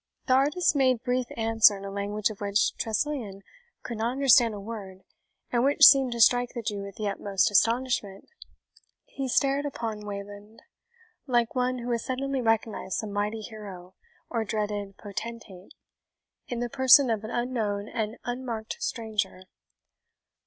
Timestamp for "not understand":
3.99-4.55